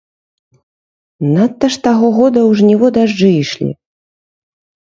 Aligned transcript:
Надта 1.33 1.69
ж 1.75 1.79
таго 1.87 2.07
года 2.17 2.39
ў 2.49 2.61
жніво 2.63 2.87
дажджы 2.97 3.29
ішлі. 3.43 3.71